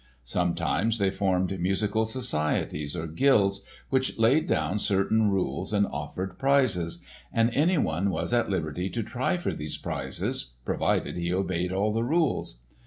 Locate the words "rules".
5.29-5.71, 12.03-12.61